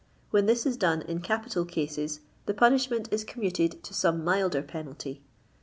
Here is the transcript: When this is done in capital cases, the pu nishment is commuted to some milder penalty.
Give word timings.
When 0.31 0.47
this 0.47 0.65
is 0.65 0.77
done 0.77 1.03
in 1.03 1.21
capital 1.21 1.63
cases, 1.63 2.21
the 2.47 2.55
pu 2.55 2.65
nishment 2.65 3.13
is 3.13 3.23
commuted 3.23 3.83
to 3.83 3.93
some 3.93 4.23
milder 4.23 4.63
penalty. 4.63 5.21